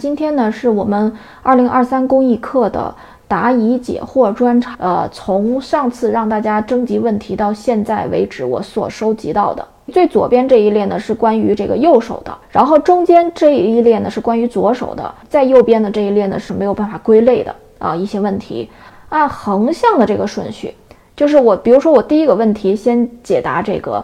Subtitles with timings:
[0.00, 1.12] 今天呢，是我们
[1.42, 2.94] 二零二三公益课的
[3.28, 4.74] 答疑解惑专场。
[4.78, 18.70] 呃，从上次让大家征集问题到现在为止，我所收集到的最左边这一列呢是关于这个右手的，然后中间这一列呢是关于左手的，在右边的这一列呢是没有办法归类的啊一些问题。
[19.10, 20.74] 按横向的这个顺序，
[21.14, 24.02] 就是我比如说我第一个问题先解答这个，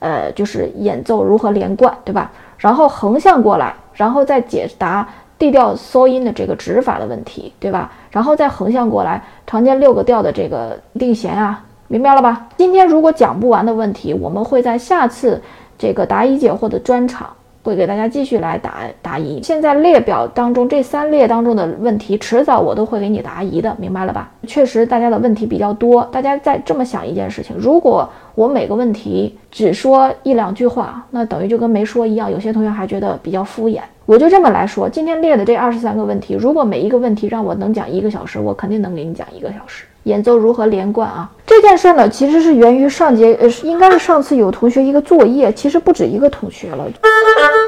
[0.00, 2.30] 呃，就是演奏如何连贯，对吧？
[2.58, 5.08] 然后横向过来，然后再解答。
[5.38, 7.92] D 调收音的这个指法的问题，对吧？
[8.10, 12.48] 然后再横向过来，常见六个调的这个定弦啊，明白了吧？
[12.56, 15.40] 今天如果讲不完的问题，我们会在下次
[15.78, 17.28] 这个答疑解惑的专场。
[17.64, 19.42] 会给大家继续来答答疑。
[19.42, 24.30] 现在列表当中这三列当中的问题，迟早我都会给你答疑的，明白了吧？
[24.46, 32.30] 确实大家的问题比较多，大家在这么想一件事情：如果我每个问题只说一两句话，那等于就跟没说一样。
[32.30, 33.80] 有些同学还觉得比较敷衍。
[34.08, 39.84] 我就这么来说，今天列的这二十三个问题，如果每一个问题让我能讲一个小时，我肯定能给你讲一个小时。
[40.04, 41.30] 演奏如何连贯啊？
[41.46, 46.86] 这件事呢，其实是源于上节，呃，应该是上次有同学一个作业，其实不止一个同学了。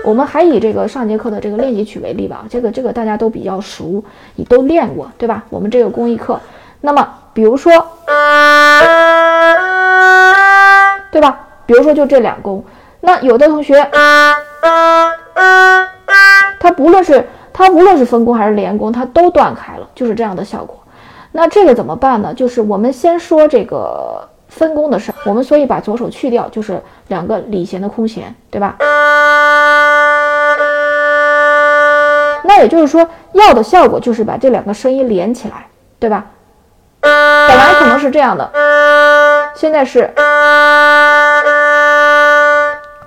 [0.02, 4.02] 我们还以这个上节课的这个练习曲为例吧，这个这个大家都比较熟，
[4.34, 5.44] 你都练过，对吧？
[5.50, 6.41] 我们这个公益课，
[6.80, 7.70] 那么比如说，
[11.12, 11.38] 对吧？
[11.66, 12.64] 比如说就这两弓，
[13.02, 13.86] 那有的同学，
[16.61, 20.77] 它不论是它无论是分弓还是连弓，它都断开了，就是这样的效果。
[21.33, 22.34] 那这个怎么办呢？
[22.34, 25.14] 就是我们先说这个分工的事儿。
[25.25, 28.76] 我们所以把左手去掉，就是两个里弦的空弦，对吧？
[32.43, 35.66] 那也就是说，要的效果就是把这两个声音连起来，
[36.00, 36.25] 对吧？
[37.00, 37.10] 本
[37.56, 38.50] 来可能是这样的，
[39.54, 40.10] 现在是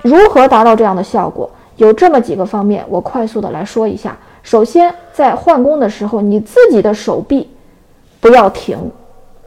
[0.02, 1.52] 如何达到这样的效果？
[1.78, 4.18] 有这么几个方面，我快速的来说一下。
[4.42, 7.50] 首先，在换弓的时候，你自己的手臂。
[8.22, 8.78] 不要停，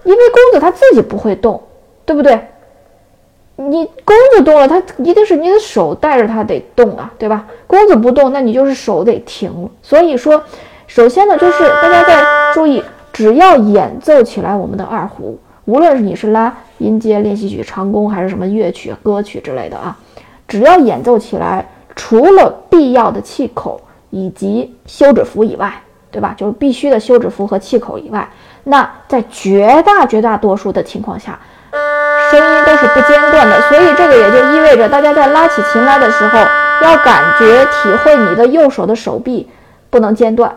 [0.05, 1.59] 因为弓子它自己不会动，
[2.05, 2.39] 对不对？
[3.57, 7.47] 你弓子动了，它一定是你的手带着它得动啊，对吧？
[7.67, 9.71] 弓子不动，那你就是手得停。
[9.81, 10.43] 所以说，
[10.87, 12.23] 首先呢，就是大家在
[12.53, 12.85] 注意，
[13.15, 19.97] 只要演奏起来，我们的二胡，无论是你是拉音阶练习曲、长弓，还是什么乐曲、歌曲之类的啊，
[20.47, 21.67] 只要演奏起来，
[22.09, 23.81] 除了必要的气口
[24.11, 25.73] 以及休止符以外，
[26.13, 26.33] 对吧？
[26.37, 28.29] 就是必须的休止符和气口以外。
[28.63, 31.37] 那在绝大绝大多数的情况下，
[32.31, 36.39] 声音都是不间断的，所以这个也就意味着大家在拉起琴来的时候，
[36.83, 39.51] 要感觉体会你的右手的手臂
[39.91, 40.55] 不能间断，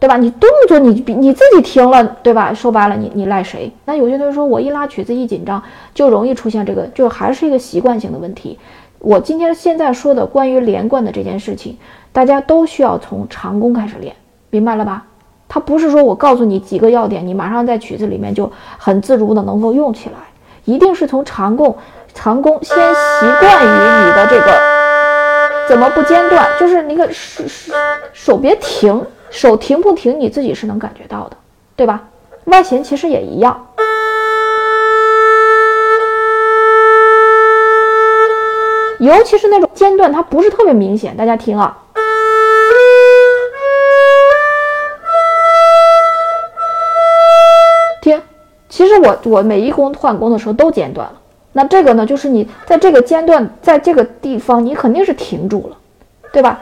[0.00, 0.16] 对吧？
[0.16, 2.52] 你动作你你自己停了，对吧？
[2.54, 3.70] 说白了，你你赖谁？
[3.84, 5.62] 那有些同学说我一拉曲子一紧张
[5.94, 8.58] 就容易出现这个，就还是一个习惯性的问题。
[8.98, 11.76] 我今天现在说的关于连贯的这件事情，
[12.12, 14.16] 大家都需要从长弓开始练，
[14.48, 15.04] 明白了吧？
[15.48, 20.16] 它不是说我告诉你几个要点，你马上在曲子里面就很自如的能够用起来，
[20.64, 21.76] 一定是从长弓，
[22.14, 24.58] 长弓先习惯于你的这个
[25.68, 27.72] 怎么不间断，就是那个手手
[28.12, 31.36] 手别停，手停不停你自己是能感觉到的，
[31.76, 32.02] 对吧？
[32.46, 33.66] 外弦其实也一样，
[38.98, 41.78] 尤其是那种间断，它不是特别明显，大家听啊。
[48.02, 48.20] 听
[48.68, 51.14] 其实我我每一弓换弓的时候都间断了，
[51.52, 55.76] 那这个呢，就是你在这个间断在这个地方，你肯定是停住了，
[56.32, 56.60] 对吧？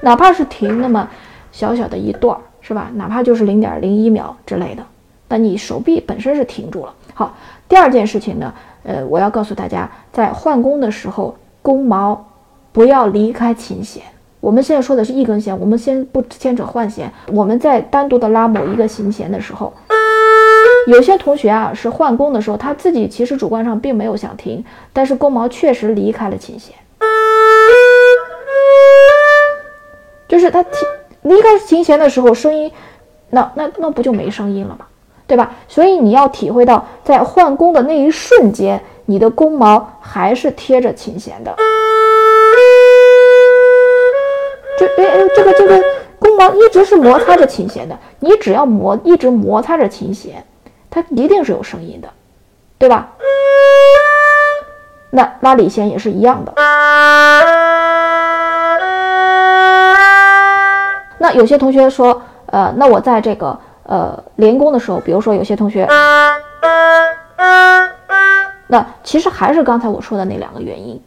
[0.00, 1.08] 哪怕是停那么
[1.52, 2.90] 小小的一段儿，是吧？
[2.94, 4.82] 哪怕就是零点零一秒之类的，
[5.28, 6.94] 那你手臂本身是停住了。
[7.14, 7.34] 好，
[7.68, 8.52] 第二件事情呢，
[8.84, 12.24] 呃，我要告诉大家，在换弓的时候，弓毛
[12.70, 14.02] 不要离开琴弦。
[14.40, 17.12] 我们现在说的是一根弦，我们先不牵扯换弦。
[17.32, 19.72] 我们在单独的拉某一个琴弦的时候，
[20.86, 26.72] 有些同学啊是换弓的时候，他自己其实主观上并没有想停，但是弓毛确实离开了琴弦，
[30.38, 30.72] 就是他停
[31.22, 32.70] 离开琴弦的时候，声音
[33.30, 34.86] 那那那不就没声音了吗？
[35.26, 35.50] 对吧？
[35.66, 41.52] 所以你要体会到，在换弓的那一瞬间，你的弓毛还是贴着琴弦的。
[44.78, 45.82] 这哎哎，这个这个
[46.20, 50.44] 弓毛一直是摩擦着琴弦的，你只要摩一直摩擦着琴弦，
[50.88, 52.08] 它一定是有声音的，
[52.78, 53.12] 对吧？
[55.10, 56.54] 那拉里弦也是一样的。
[61.28, 65.86] 那有些同学说，呃，那我在这个呃连弓的时候，比如说有些同学，
[68.66, 70.98] 那其实还是刚才我说的那两个原因。